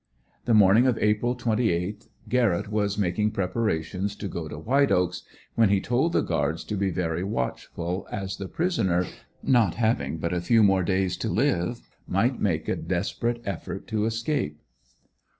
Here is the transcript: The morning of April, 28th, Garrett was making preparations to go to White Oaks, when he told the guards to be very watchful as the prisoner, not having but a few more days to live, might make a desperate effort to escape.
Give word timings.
The 0.45 0.55
morning 0.55 0.87
of 0.87 0.97
April, 0.97 1.35
28th, 1.35 2.07
Garrett 2.27 2.69
was 2.69 2.97
making 2.97 3.33
preparations 3.33 4.15
to 4.15 4.27
go 4.27 4.47
to 4.47 4.57
White 4.57 4.91
Oaks, 4.91 5.21
when 5.53 5.69
he 5.69 5.79
told 5.79 6.11
the 6.13 6.21
guards 6.21 6.63
to 6.63 6.75
be 6.75 6.89
very 6.89 7.23
watchful 7.23 8.07
as 8.11 8.37
the 8.37 8.47
prisoner, 8.47 9.05
not 9.43 9.75
having 9.75 10.17
but 10.17 10.33
a 10.33 10.41
few 10.41 10.63
more 10.63 10.81
days 10.81 11.15
to 11.17 11.29
live, 11.29 11.81
might 12.07 12.41
make 12.41 12.67
a 12.67 12.75
desperate 12.75 13.43
effort 13.45 13.85
to 13.89 14.05
escape. 14.05 14.59